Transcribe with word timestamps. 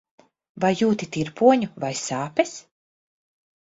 Vai 0.65 0.71
jūti 0.79 1.09
tirpoņu 1.19 1.71
vai 1.87 1.95
sāpes? 2.03 2.59